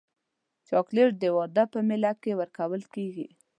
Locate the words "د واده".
1.19-1.63